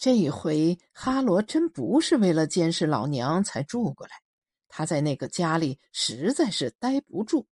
[0.00, 4.22] 这一回，哈罗真不是为了监视老娘才住过来，
[4.66, 7.46] 他在那个家里实在是待不住。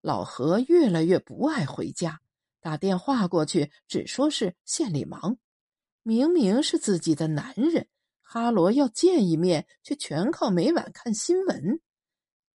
[0.00, 2.18] 老何越来越不爱回家，
[2.62, 5.36] 打电话过去只说是县里忙。
[6.02, 7.86] 明明是自己的男人，
[8.22, 11.78] 哈罗要见一面，却全靠每晚看新闻。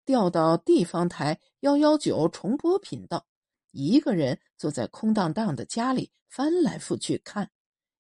[0.06, 3.26] 调到地方台幺幺九重播频道，
[3.70, 7.50] 一个人坐在空荡荡的家里翻来覆去看，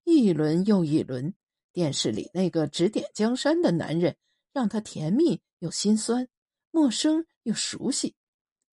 [0.03, 1.33] 一轮又一轮。
[1.71, 4.15] 电视里那个指点江山的男人，
[4.51, 6.27] 让他甜蜜又心酸，
[6.69, 8.15] 陌生又熟悉。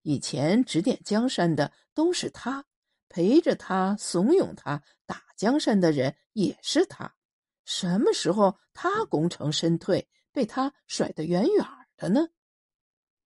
[0.01, 2.65] 以前指点江山的都是他，
[3.07, 7.15] 陪着他、怂恿他打江山的人也是他。
[7.63, 11.65] 什么时候他功成身退，被他甩得远远
[11.95, 12.27] 的呢？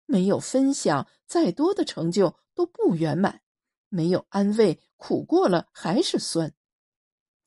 [0.06, 3.40] 没有分享，再多的成就都不圆满；
[3.88, 6.54] 没有安慰，苦过了还是酸。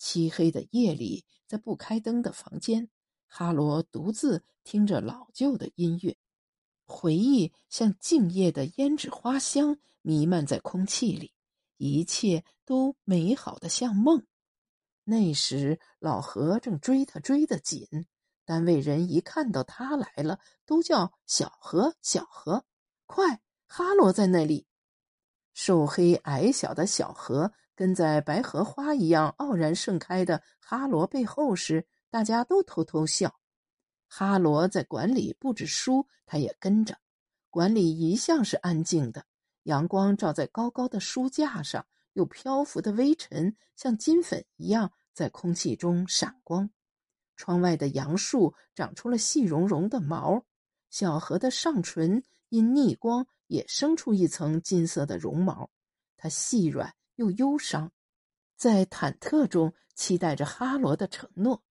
[0.04, 2.90] 漆黑的夜里，在不开灯的房间，
[3.26, 6.14] 哈罗独自听着老旧的音乐。
[6.84, 11.32] 回忆像静夜的胭脂花香弥漫在空气里，
[11.78, 14.26] 一切都美好的像梦。
[15.04, 17.88] 那时老何正追他追得紧，
[18.44, 22.66] 单位人一看到他来了，都叫小何小何。
[23.06, 24.66] 快，哈罗在那里。
[25.54, 33.40] 瘦黑矮小的小何跟在白荷花一样傲然盛开的哈罗背后时，大家都偷偷笑。
[34.06, 36.96] 哈罗在馆里布置书，他也跟着。
[37.50, 39.24] 馆里一向是安静的，
[39.64, 46.70] 阳光照在高高的书架上，有漂浮的微尘，像金粉一样在空气中闪光。
[47.36, 50.44] 窗外的杨树长出了细绒绒的毛，
[50.90, 55.68] 小河的上唇因逆光也生出一层金色的绒毛。
[56.16, 57.92] 它细软又忧伤，
[58.56, 61.62] 在忐忑中期待着哈罗的承诺。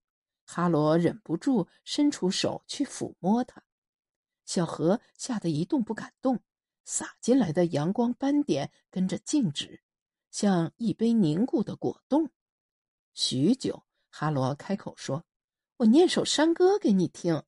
[0.45, 3.63] 哈罗忍不住伸出手去抚摸它，
[4.45, 6.41] 小河吓得一动不敢动，
[6.83, 9.81] 洒进来的阳光斑点跟着静止，
[10.31, 12.29] 像一杯凝固的果冻。
[13.13, 15.23] 许久，哈罗开口说
[15.78, 17.41] ：“我念首山歌给你听。”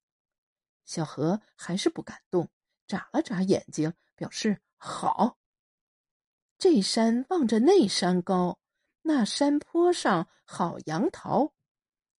[0.85, 2.49] 小河还是不敢动，
[2.87, 5.37] 眨了眨眼睛，表示好。
[6.57, 8.57] 这山望着那山高，
[9.01, 11.53] 那山坡上好杨桃。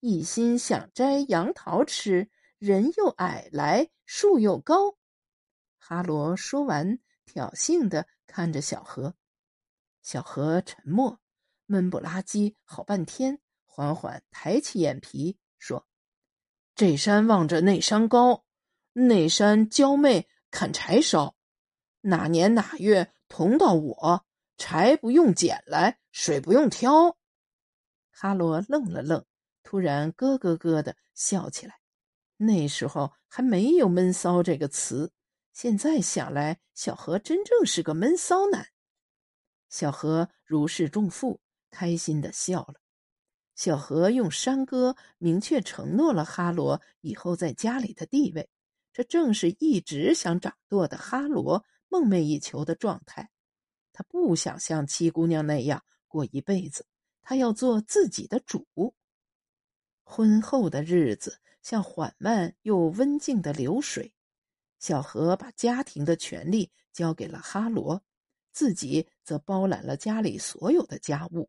[0.00, 4.96] 一心想摘杨桃吃，人又矮来，树又高。
[5.78, 9.14] 哈罗说完，挑衅的看着小河。
[10.02, 11.18] 小河沉默，
[11.64, 15.86] 闷不拉几好半天，缓缓抬起眼皮说
[16.76, 18.44] ：“这山望着那山高，
[18.92, 21.34] 那山娇媚砍柴烧。
[22.02, 24.25] 哪年哪月同到我，
[24.56, 27.16] 柴不用捡来，水不用挑。”
[28.10, 29.24] 哈罗愣了愣。
[29.68, 31.74] 突然咯咯咯的笑起来，
[32.36, 35.10] 那时候还没有“闷骚”这个词。
[35.52, 38.68] 现在想来，小何真正是个闷骚男。
[39.68, 42.74] 小何如释重负，开心的笑了。
[43.56, 48.48] 小何用山歌明确承诺了哈罗以后在家里的地位，
[48.92, 53.28] 这正是一直想掌舵的哈罗梦寐以求的状态。
[53.96, 56.84] 他不想像七姑娘那样过一辈子，
[57.22, 58.66] 他要做自己的主。
[60.04, 64.12] 婚后的日子像缓慢又温静的流水，
[64.78, 68.02] 小何把家庭的权利交给了哈罗，
[68.52, 71.48] 自己则包揽了家里所有的家务。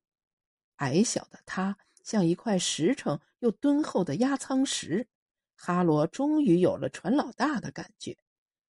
[0.78, 5.06] 矮小的他像一块实诚又敦厚的压舱石，
[5.54, 8.18] 哈罗终于有了船老大的感觉。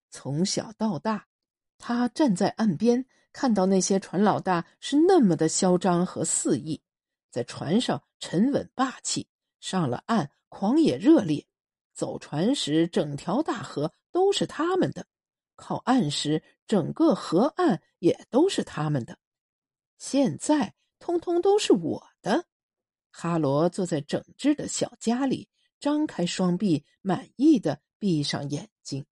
[0.09, 1.27] 从小到大，
[1.77, 3.05] 他站在岸边，
[3.39, 6.81] 看到那些船老大是那么的嚣张和肆意，
[7.31, 9.29] 在船上沉稳霸气。
[9.61, 11.45] 上了岸，狂野热烈；
[11.93, 15.03] 走船时，整条大河都是他们的；
[15.55, 19.17] 靠岸时，整个河岸也都是他们的。
[19.97, 22.43] 现在，通通都是我的。
[23.09, 25.47] 哈罗坐在整治的小家里，
[25.79, 29.05] 张开双臂，满意的闭上眼睛。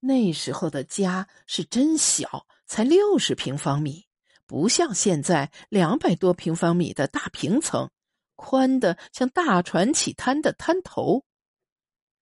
[0.00, 4.06] 那时候的家是真小，才六十平方米，
[4.46, 7.90] 不像现在两百多平方米的大平层。
[8.36, 11.24] 宽的像大船起滩的滩头，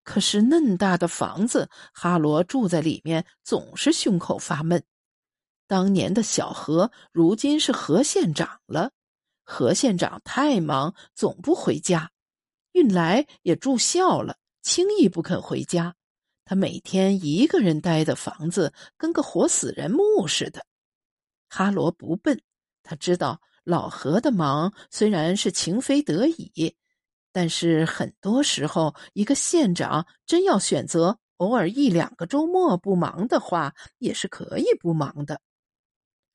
[0.05, 4.85] 可是嫩大的房子，哈罗住在里面总是胸口发闷。
[5.67, 8.91] 当年的小何，如今是何县长了。
[9.43, 12.11] 何县长太忙，总不回家。
[12.73, 15.97] 运来也住校了，轻易不肯回家。
[16.45, 20.65] 他每天一个人待的房子，跟个活死人墓似的。
[21.49, 22.41] 哈罗不笨，
[22.83, 23.41] 他知道。
[23.65, 26.75] 老何的忙虽然是情非得已，
[27.31, 35.41] 但是很多时候，一个县长真要选择偶尔一两个周末不忙的话，也是可以不忙的。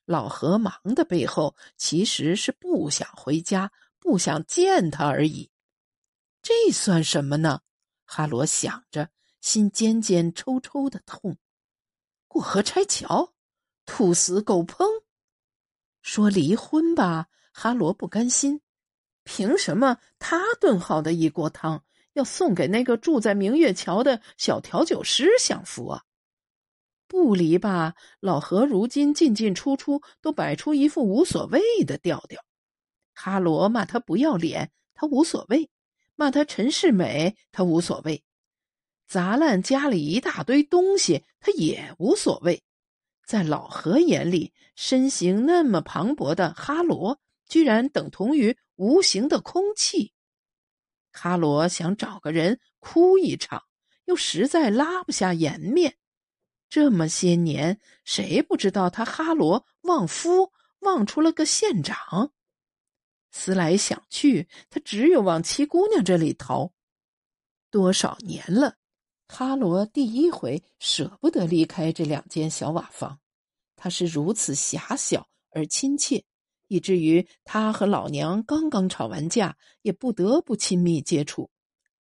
[0.06, 3.70] 老何忙的背后，其实是不想回家，
[4.00, 5.52] 不想见他而已。
[6.42, 7.60] 这算什么呢？
[8.06, 9.10] 哈罗想着，
[9.42, 11.38] 心尖尖抽抽的痛。
[12.28, 13.34] 过河拆桥，
[13.86, 14.86] 兔死狗烹。
[16.02, 18.62] 说离婚吧，哈罗不甘心。
[19.24, 26.04] 凭什么他炖好的一锅汤要送给那个住在明月桥的小调酒师享福啊？
[27.08, 32.44] 不离吧，老何如今进进出出都摆出一副无所谓的调调。
[33.14, 35.70] 哈罗骂他不要脸，他无所谓；
[36.16, 38.24] 骂他陈世美，他无所谓；
[39.08, 42.62] 砸烂家里一大堆东西，他也无所谓。
[43.26, 50.14] 在老何眼里，身形那么磅礴的哈罗，居然等同于无形的空气。
[51.12, 53.64] 哈罗想找个人哭一场，
[54.06, 55.98] 又实在拉不下颜面。
[56.70, 62.34] 这么些年，谁不知道他哈罗旺夫旺出了个县长？
[63.32, 66.74] 思来想去，他只有往七姑娘这里逃。
[67.70, 68.76] 多少年了？
[69.30, 73.20] 哈罗第一回舍不得离开这两间小瓦房，
[73.76, 76.24] 他是如此狭小而亲切，
[76.68, 81.50] 以至于他和老娘刚刚吵完架，也不得不亲密接触。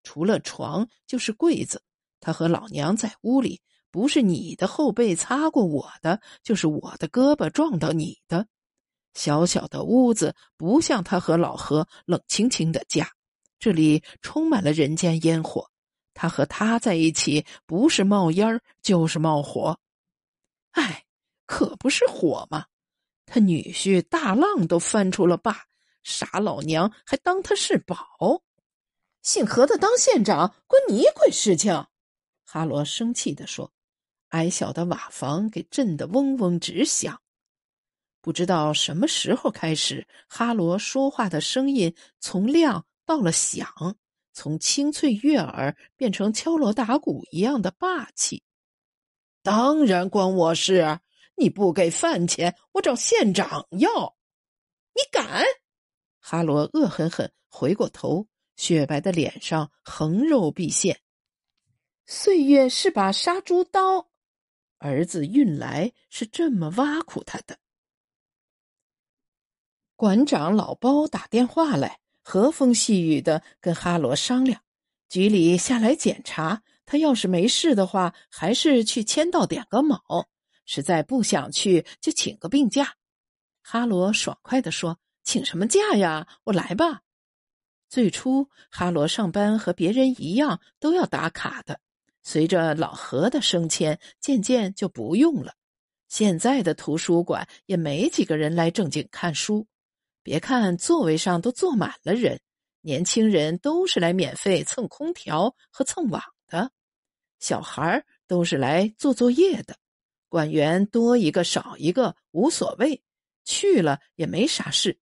[0.02, 1.82] 除了床就是柜子，
[2.20, 8.46] 他和老娘在屋里，不是你的后背擦过我的，就是我的胳膊撞到你的。
[9.14, 13.08] 小小的屋子不像他和老何冷清清的家，
[13.58, 15.70] 这里充满了人间烟火。
[16.14, 19.78] 他和他在一起，不是冒烟儿就是冒火。
[20.70, 21.04] 哎，
[21.44, 22.66] 可不是火吗？
[23.26, 25.66] 他女婿大浪都翻出了坝，
[26.02, 28.42] 傻老娘还当他是宝。
[29.22, 31.86] 姓何的当县长，关你鬼事情！
[32.44, 33.72] 哈罗生气地说
[34.30, 37.20] ：“矮小的瓦房给震得嗡嗡直响。
[38.20, 43.96] 不知道什么时候开始，哈罗说话的声音从亮到了响。”
[44.34, 48.42] 从清脆悦耳变成敲锣打鼓一样的霸气，
[49.42, 51.00] 当然关我事！
[51.36, 54.16] 你不给饭钱，我找县长要。
[54.94, 55.44] 你敢？
[56.20, 61.00] 哈罗恶狠狠回过头，雪白的脸上横肉毕现。
[62.06, 64.10] 岁月是把杀猪刀，
[64.78, 67.58] 儿子运来是这么挖苦他的。
[69.96, 72.00] 馆长老包打电话来。
[72.24, 74.60] 和风细雨的跟哈罗商量，
[75.10, 79.98] 局里下来检查，他要是没事的话，还是去签到点个卯；
[80.64, 82.94] 实在不想去，就请个病假。
[83.62, 86.26] 哈罗爽快地说：“请什么假呀？
[86.44, 87.02] 我来吧。”
[87.88, 91.78] 最初，哈罗上班和别人一样都要打卡的，
[92.22, 95.54] 随着老何的升迁，渐渐就不用了。
[96.08, 99.66] 现在的图书馆也没几个人来正经看书。
[100.24, 102.40] 别看座位上都坐满了人，
[102.80, 106.72] 年轻人都是来免费蹭空调和蹭网的，
[107.40, 109.76] 小孩都是来做作业的，
[110.30, 113.02] 管员多一个少一个无所谓，
[113.44, 114.98] 去了也没啥事。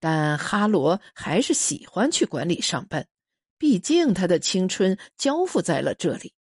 [0.00, 3.06] 但哈罗还是喜欢去馆里上班，
[3.58, 6.34] 毕竟他的青春交付在了这里。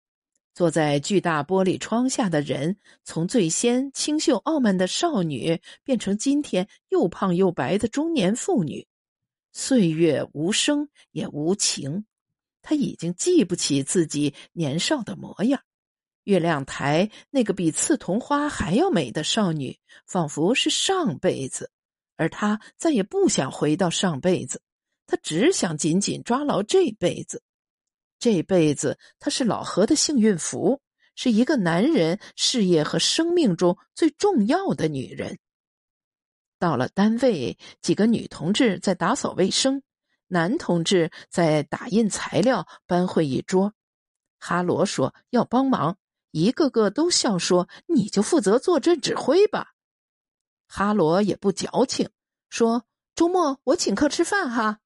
[0.58, 8.84] 坐在巨大玻璃窗下的人，从最先清秀傲慢的少女，变成今天又胖又白的中年妇女。
[9.52, 12.06] 岁月无声也无情，
[12.60, 15.62] 他已经记不起自己年少的模样。
[16.24, 21.70] 月亮台那个比刺桐花还要美的少女，仿佛是上辈子，
[22.16, 24.60] 而他再也不想回到上辈子，
[25.06, 27.44] 他只想紧紧抓牢这辈子。
[28.18, 30.80] 这辈子，她是老何的幸运符，
[31.14, 35.38] 是一个男人事业和生命中最重要的女人。
[36.58, 39.82] 到了单位，几个女同志在打扫卫生，
[40.26, 43.72] 男同志在打印材料、搬会议桌。
[44.40, 45.96] 哈罗说要帮忙，
[46.32, 49.74] 一个个都笑说：“你就负责坐镇指挥吧。”
[50.66, 52.10] 哈罗也不矫情，
[52.50, 52.84] 说
[53.14, 54.80] ：“周末我请客吃饭哈。”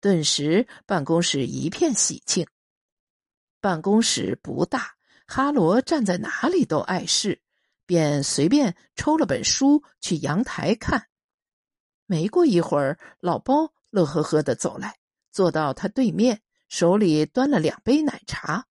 [0.00, 2.46] 顿时，办公室一片喜庆。
[3.60, 4.94] 办公室不大，
[5.26, 7.42] 哈罗站在哪里都碍事，
[7.84, 11.08] 便随便抽了本书去阳台看。
[12.06, 14.98] 没过一会儿，老包乐呵呵的走来，
[15.32, 18.66] 坐到他对面，手里端了两杯奶茶。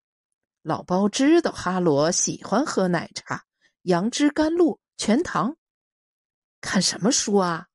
[0.62, 3.43] 老包知道哈罗喜欢喝奶茶，
[3.81, 5.57] 杨枝甘露全糖。
[6.62, 7.67] 看什么书啊？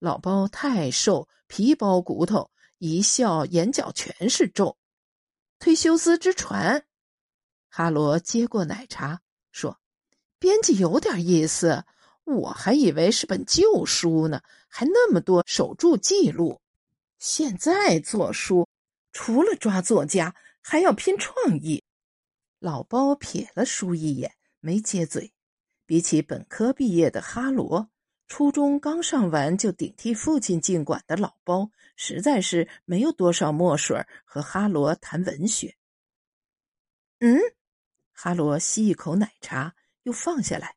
[0.00, 2.50] 老包太瘦，皮包骨头。
[2.80, 4.78] 一笑眼角全是皱。
[5.58, 6.86] 忒修斯之船，
[7.68, 9.20] 哈罗接过奶茶
[9.52, 9.78] 说
[10.40, 11.84] ：“编辑有点意思，
[12.24, 16.58] 我还以为是本旧书呢，还那么多手注记录。
[17.18, 18.66] 现在做书，
[19.12, 21.84] 除了抓作家，还要拼创意。”
[22.60, 25.34] 老包瞥了书一眼，没接嘴。
[25.84, 27.90] 比起本科毕业的哈罗，
[28.30, 31.68] 初中刚上完就顶替父亲进馆的老包。
[31.96, 35.76] 实在是没有多少墨水和哈罗谈文学。
[37.18, 37.38] 嗯，
[38.12, 40.76] 哈罗吸一口奶茶，又放下来。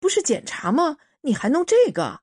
[0.00, 0.96] 不是检查吗？
[1.20, 2.22] 你还弄这个？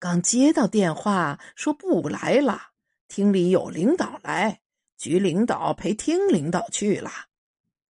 [0.00, 2.70] 刚接到电话说不来了，
[3.06, 4.62] 厅里有领导来，
[4.96, 7.10] 局领导陪厅领导去了。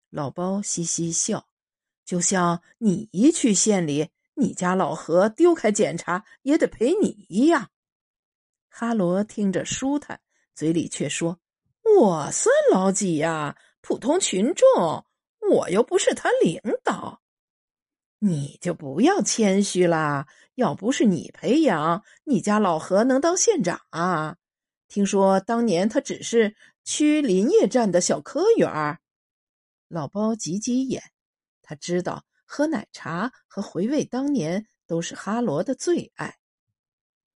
[0.09, 1.49] 老包嘻嘻笑，
[2.05, 4.09] 就像你一去县里，
[4.39, 7.71] 你家老何丢开检查也得陪你一样。
[8.69, 10.21] 哈罗听着舒坦，
[10.55, 11.41] 嘴里却说
[11.99, 13.57] ：“我算老几呀？
[13.81, 15.05] 普通群众，
[15.51, 17.21] 我又不是他领导。
[18.21, 20.27] 你就不要谦虚啦！
[20.55, 24.37] 要不是你培养，你家老何能当县长啊？
[24.89, 29.01] 听说当年他只是区林业站的小科员儿。”
[29.89, 31.03] 老包挤挤眼，
[31.63, 36.39] 他知道喝奶茶和回味当年都是哈罗的最爱。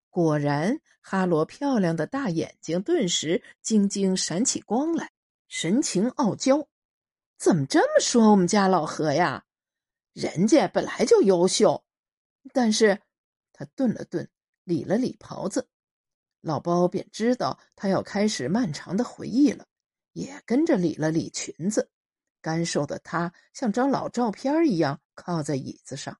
[0.09, 5.11] 果然，哈罗漂亮的大眼睛顿时晶晶闪起光来，
[5.49, 6.65] 神情傲娇。
[7.37, 9.43] 怎么这么说我们家老何呀？
[10.13, 11.83] 人家本来就优秀。
[12.53, 13.01] 但是，
[13.51, 14.29] 他顿了顿，
[14.63, 15.67] 理了理袍子，
[16.39, 19.67] 老包便知道他要开始漫长的回忆了，
[20.13, 21.89] 也跟着理了理裙子。
[22.41, 26.17] 干瘦的他像张老照片一样靠在椅子上。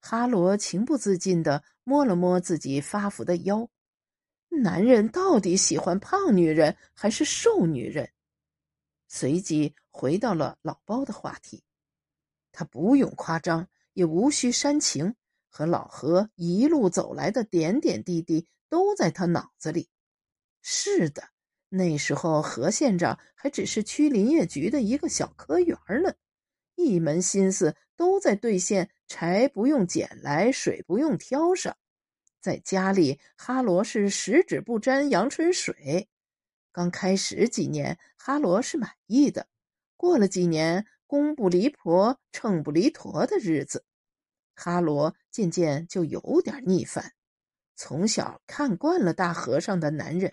[0.00, 3.68] 哈罗情不自禁的摸了摸自己发福的腰，
[4.48, 8.10] 男人到底喜欢胖女人还是瘦女人？
[9.08, 11.62] 随即回到了老包的话题，
[12.52, 15.14] 他不用夸张，也无需煽情，
[15.48, 19.90] 和老何一路走来的点点滴滴都在他脑子里。
[20.62, 21.28] 是的，
[21.70, 26.12] 那时候何县长还只是区林业局的一个小科员呢，
[26.74, 28.90] 一门心思都在兑现。
[29.06, 31.76] 柴不用捡来，水不用挑上，
[32.40, 36.08] 在家里，哈罗是十指不沾阳春水。
[36.70, 39.48] 刚开始几年，哈罗是满意的。
[39.96, 43.84] 过了几年，公不离婆，秤不离砣的日子，
[44.54, 47.12] 哈罗渐渐就有点逆反。
[47.74, 50.32] 从小看惯了大和尚的男人，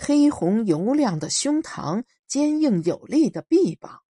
[0.00, 4.00] 黑红油亮的胸膛，坚硬有力的臂膀。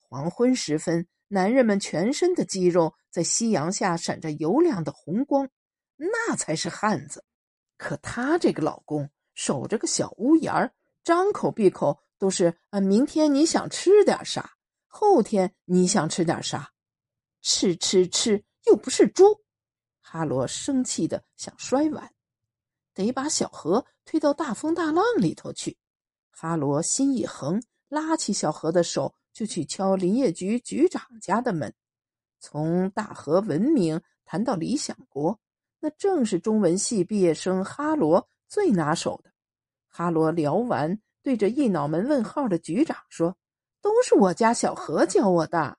[0.00, 1.06] 黄昏时分。
[1.28, 5.48] 男人们全身的肌肉在夕阳下闪着油亮的红光，
[5.96, 7.24] 那才是汉子。
[7.76, 10.72] 可她这个老公守着个小屋檐儿，
[11.02, 14.52] 张口闭口都是“啊，明天你想吃点啥？
[14.86, 16.70] 后天你想吃点啥？
[17.40, 19.42] 吃吃吃，又不是猪。”
[20.00, 22.13] 哈罗生气的想摔碗，
[22.94, 25.76] 得把小何推到大风大浪里头去。
[26.30, 29.14] 哈罗心一横，拉起小何的手。
[29.34, 31.74] 就去敲林业局局长家的门，
[32.38, 35.40] 从大和文明谈到理想国，
[35.80, 39.32] 那正是中文系毕业生哈罗最拿手的。
[39.88, 43.36] 哈罗聊完，对着一脑门问号的局长说
[43.82, 45.78] ：“都是我家小何教我的。”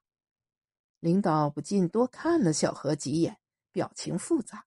[0.99, 3.37] 领导不禁多看了小何几眼，
[3.71, 4.65] 表情复杂。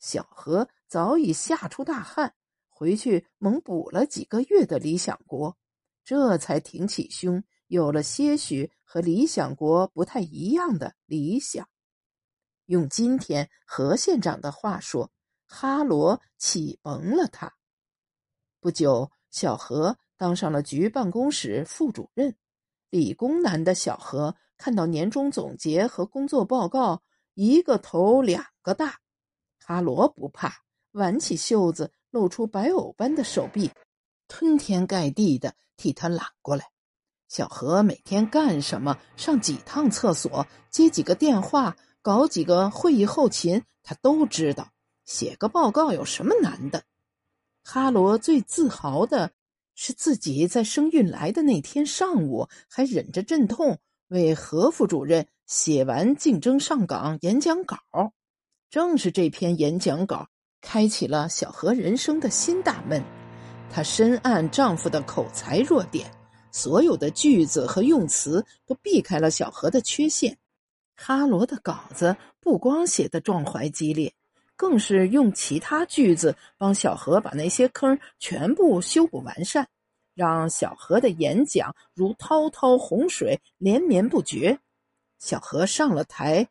[0.00, 2.34] 小何早已吓出大汗，
[2.68, 5.56] 回去猛补了几个月的理想国，
[6.02, 7.44] 这才挺起胸。
[7.68, 11.68] 有了些许和理想国不太一样的理想，
[12.66, 15.12] 用今天何县长的话说，
[15.46, 17.54] 哈罗启蒙了他。
[18.58, 22.34] 不久，小何当上了局办公室副主任。
[22.88, 27.04] 理工男的小何看到年终总结和工作报告，
[27.34, 28.98] 一个头两个大。
[29.64, 30.52] 哈罗不怕，
[30.92, 33.70] 挽起袖子，露出白藕般的手臂，
[34.26, 36.66] 吞天盖地的替他揽过来。
[37.28, 38.98] 小何每天干什么？
[39.16, 44.68] 上几趟厕所，接几个电话，搞几个会议后勤，他都知道。
[45.04, 46.82] 写个报告有什么难的？
[47.62, 49.30] 哈罗最自豪的
[49.74, 57.78] 是自己在生运来的那天上午，还忍着阵痛为何副主任写完竞争上岗演讲稿。
[58.70, 60.28] 正是这篇演讲稿，
[60.60, 63.02] 开启了小何人生的新大门。
[63.68, 66.08] 她深谙丈夫的口才弱点。
[66.52, 70.36] 所有的句子和用词都避开了小何的缺陷。
[70.96, 74.12] 哈罗的稿子不光写得壮怀激烈，
[74.56, 79.66] 更是用其他句子帮小何把那些坑全部修补完善，
[80.14, 84.58] 让小何的演讲如滔滔洪水连绵不绝。
[85.20, 86.48] 小何上了台，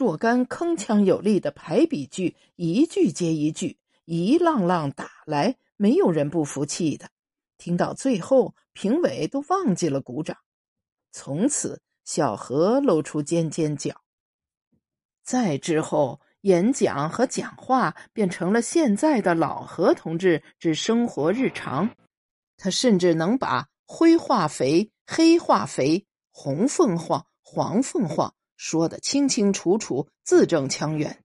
[0.00, 3.76] 若干铿锵有力的排比句一句接一句，
[4.06, 7.10] 一浪浪打来，没有人不服气的。
[7.58, 10.38] 听到最后，评委都忘记了鼓掌。
[11.12, 14.00] 从此，小何露出尖尖角。
[15.22, 21.90] 再之后，演讲和讲话变成了现在的老何同志之生活日常。
[22.56, 31.24] 他甚至能把灰化肥、黑化肥、红凤凰、黄凤凰说得清清楚楚、字正腔圆。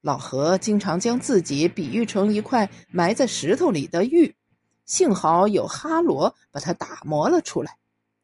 [0.00, 4.34] 老何经常将自己比喻成一块埋在石头里的玉，
[4.84, 7.78] 幸好有哈罗把它打磨了出来。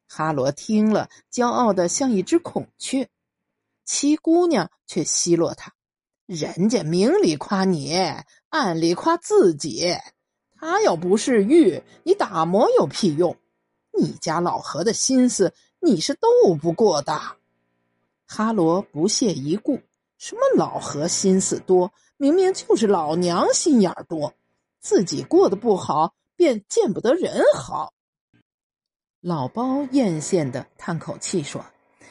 [0.08, 3.08] 哈罗听了，骄傲的像一只孔雀。
[3.84, 5.72] 七姑娘却奚落他
[6.26, 7.96] ：“人家明里夸你，
[8.48, 9.96] 暗里夸自己。
[10.56, 13.36] 他要不是玉，你打磨有屁用？
[13.96, 17.22] 你家老何的心思，你是斗不过的。”
[18.34, 19.78] 哈罗不屑一顾
[20.16, 21.92] ：“什么老何心思多？
[22.16, 24.32] 明明就是老娘心眼多。
[24.80, 27.92] 自己过得不好，便见不得人好。”
[29.20, 31.62] 老包艳羡的叹口气说：“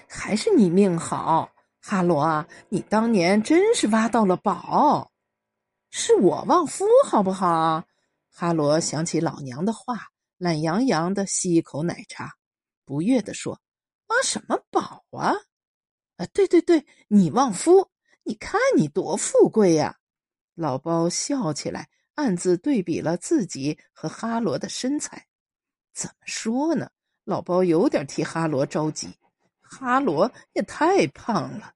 [0.08, 1.50] 还是你命好，
[1.82, 5.10] 哈罗啊，你当年真是挖到了宝。
[5.90, 7.84] 是我旺夫，好不好？”
[8.32, 12.36] 哈罗想起老娘的话，懒洋洋的吸一口奶茶，
[12.86, 13.60] 不悦的说
[14.06, 15.34] ：“挖什么宝啊？
[16.22, 17.90] 啊，对对对，你旺夫，
[18.22, 19.98] 你看你多富贵呀！”
[20.54, 25.26] 老包笑起来，暗自对比了自己和哈罗的身材，
[25.96, 26.92] 怎么说呢？
[27.24, 29.10] 老包有点替哈罗着急，
[29.62, 31.74] 哈罗也太胖了，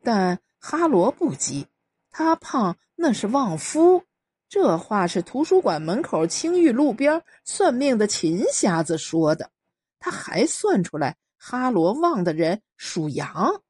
[0.00, 1.66] 但哈罗不急，
[2.12, 4.04] 他胖那是旺夫。
[4.48, 9.50] 这话是图书馆门口青玉路边算命的秦瞎子说的，
[9.98, 13.62] 他还算出来哈罗旺的人属羊，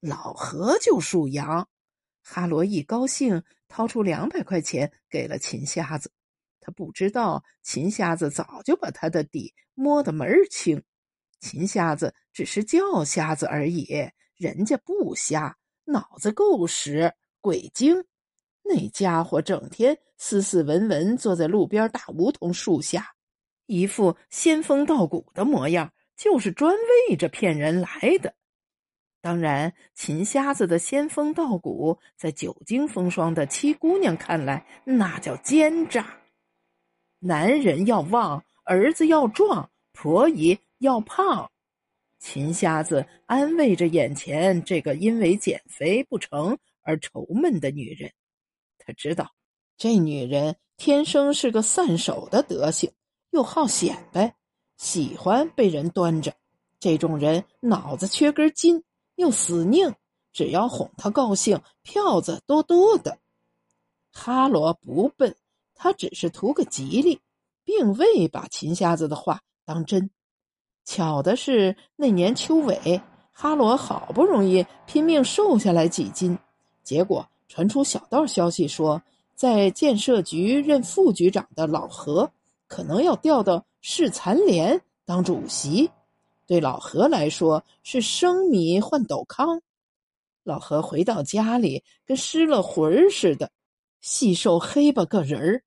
[0.00, 1.68] 老何就属羊。
[2.22, 6.10] 哈罗一高兴，掏出两百块钱给了秦瞎子。
[6.60, 10.82] 他不知道秦瞎子早就把他的底摸得门儿清，
[11.40, 13.86] 秦瞎子只是叫瞎子而已，
[14.36, 18.04] 人家不瞎，脑子够使，鬼精。
[18.62, 23.14] 那家伙整天斯斯文文坐在路边大梧桐树下，
[23.66, 26.74] 一副仙风道骨的模样，就是专
[27.08, 28.34] 为着骗人来的。
[29.20, 36.20] 当然，秦瞎子的仙风道骨，在久经风霜的七姑娘看来，那叫奸诈。
[37.20, 41.50] 男人要旺，儿子要壮，婆姨要胖。
[42.18, 48.12] 秦瞎子安慰着眼前这个因为减肥不成而愁闷的女人。
[48.78, 49.30] 他知道，
[49.78, 52.92] 这女人天生是个散手的德行，
[53.30, 54.36] 又好显摆，
[54.76, 56.34] 喜欢被人端着。
[56.78, 58.82] 这种人脑子缺根筋，
[59.14, 59.94] 又死拧，
[60.32, 63.18] 只要哄他高兴，票子多多的。
[64.12, 65.34] 哈罗不笨。
[65.76, 67.20] 他只是图个吉利，
[67.64, 70.08] 并未把秦瞎子的话当真。
[70.84, 76.38] 巧的是，那年秋尾，哈罗好不容易拼命瘦下来几斤，
[76.84, 79.02] 结果传出小道消息说，
[79.34, 82.30] 在建设局任副局长的老何
[82.68, 85.90] 可能要调到市残联当主席。
[86.46, 89.60] 对老何来说，是生米换斗糠。
[90.42, 93.52] 老何回到家里，跟失了魂儿似的，
[94.00, 95.62] 细瘦黑巴个人儿。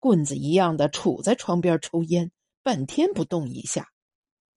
[0.00, 2.32] 棍子一样的杵在窗边抽烟，
[2.64, 3.88] 半天不动一下。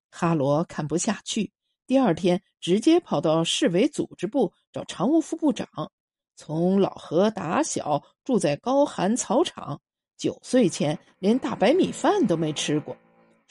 [0.10, 1.52] 哈罗看不下去，
[1.86, 5.68] 第二天直接跑到市委组织部找常务副部长。
[6.36, 9.80] 从老何打小住在高寒草场，
[10.18, 12.98] 九岁前连大白米饭都没吃过。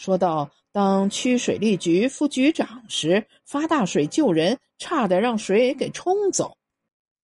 [0.02, 6.58] 说到当区水利局副局长时，发大水救人，差点让水给冲走。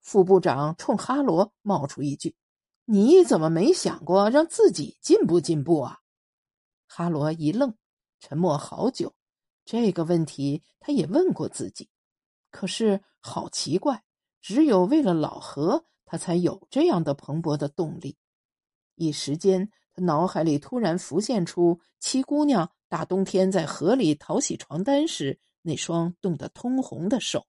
[0.00, 2.36] 副部长冲哈罗冒出一句。
[2.84, 5.98] 你怎么没想过让自己进步进步啊？
[6.86, 7.74] 哈罗一愣，
[8.20, 9.12] 沉默好久。
[9.64, 11.88] 这个问题他也问过自己，
[12.52, 14.04] 可是好奇怪，
[14.40, 18.16] 只有为了老何，他才有这样的蓬勃的动力。
[18.94, 27.46] 一时间，脑海里突然浮现出七姑娘大冬天在河里淘洗床单时那双冻得通红的手，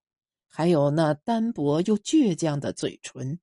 [0.48, 3.40] 还有那单薄又倔强的嘴唇。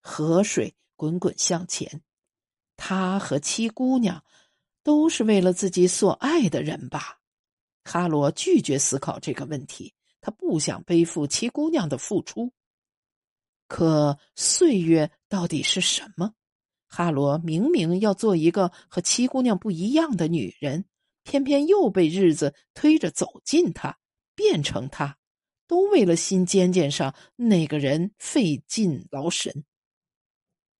[0.00, 2.02] 河水滚滚向前，
[2.76, 4.24] 他和七姑娘
[4.82, 7.20] 都是为了自己所爱的人吧？
[7.84, 12.52] 哈罗拒绝思考这个问题，他不想背负七姑娘的付出。
[13.68, 16.34] 可岁月到底是什么？
[16.92, 20.84] 哈罗明明要做一个和七姑娘不一样的女人，
[21.22, 23.96] 偏偏又被日子推着走进她，
[24.34, 25.16] 变成她，
[25.68, 29.64] 都为了心尖尖上那个人费尽劳神。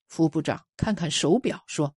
[0.08, 1.94] 副部长看看手表，说：“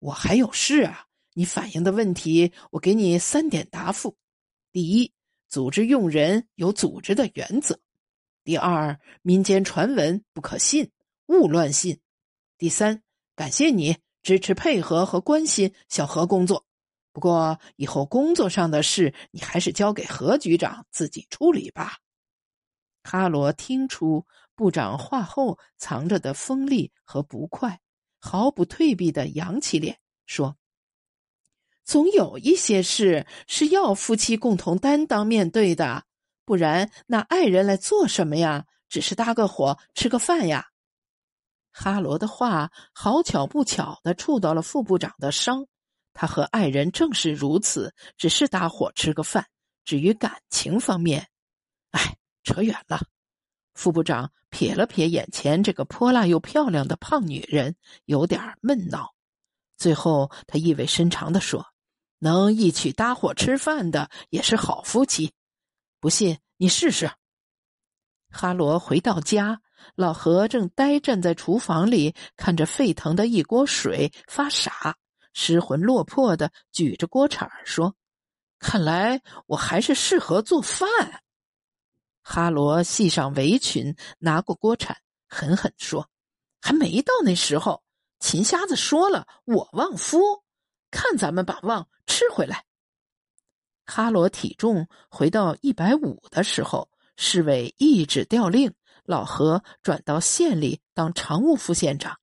[0.00, 1.04] 我还有事啊。
[1.34, 4.16] 你反映的问题，我给你三点答复：
[4.72, 5.12] 第一，
[5.48, 7.74] 组织用人有组织的原则；
[8.42, 10.90] 第二，民间传闻不可信，
[11.26, 11.96] 勿乱信；
[12.56, 13.02] 第三。”
[13.36, 16.64] 感谢你支持、配合和关心小何工作，
[17.12, 21.98] 不过以后工作上的事，你还是交给何局长自己处理吧。
[23.02, 27.80] 哈罗听出部长话后藏着的锋利和不快，
[28.18, 30.56] 毫不退避的扬起脸说
[31.84, 36.04] ：“总有一些事是要夫妻共同担当面对的，
[36.44, 38.64] 不然那爱人来做什么呀？
[38.88, 40.68] 只是搭个伙、吃个饭呀。”
[41.76, 45.66] 哈罗的话好巧不巧的触到了副部长的伤，
[46.12, 49.44] 他和爱人正是如此，只是搭伙吃个饭。
[49.84, 51.28] 至于感情方面，
[51.90, 53.00] 哎，扯远了。
[53.74, 59.12] 副部长瞥了瞥眼前这个泼辣又漂亮的胖女人，有点闷恼。
[59.76, 61.66] 最后，他意味深长的说
[62.20, 65.32] ：“能一起搭伙吃饭的也是好夫妻，
[65.98, 67.10] 不信你试试。”
[68.30, 69.60] 哈罗回到家。
[69.94, 74.96] 老何正呆站在厨房里，看着沸腾的一锅水发傻，
[75.32, 77.94] 失魂落魄的举着锅铲说
[78.58, 80.88] ：“看来我还是适合做饭。”
[82.22, 84.96] 哈罗系上围裙，拿过锅铲，
[85.28, 86.08] 狠狠说
[86.60, 87.82] ：“还没到那时候。
[88.20, 90.18] 秦瞎子说了，我旺夫，
[90.90, 92.64] 看咱们把旺吃回来。”
[93.84, 98.72] 哈罗体重回到一百五的时候，侍卫一纸调令。
[99.04, 102.18] 老何转到县里当常务副县长。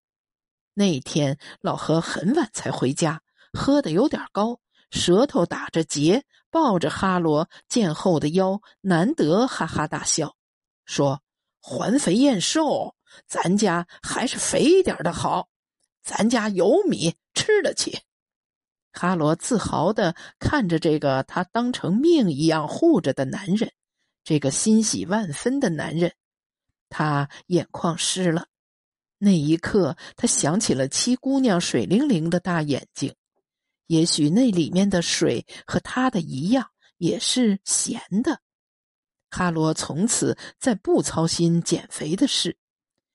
[0.74, 3.22] 那天，老何很晚才回家，
[3.54, 10.36] 喝的有点高，舌头打着结，抱着哈罗健厚的腰，难得哈哈大笑，
[10.86, 11.22] 说
[11.62, 12.96] ：“还肥燕瘦，
[13.28, 15.50] 咱家还是肥一点的好，
[16.02, 18.00] 咱家有米吃得起。”
[18.94, 23.72] 哈罗自豪的看着这个他当成命一样护着的男人，
[24.24, 26.14] 这个欣喜万分的男人。
[26.92, 28.46] 他眼眶湿了，
[29.18, 33.16] 那一刻，他想起了七姑娘水灵灵的大眼睛，
[33.88, 38.42] 也许那里面的水和他的一样，也是咸的。
[39.30, 42.58] 哈罗从此再不操心减肥的事，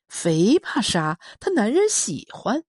[0.08, 1.20] 肥怕啥？
[1.38, 2.64] 他男人喜欢。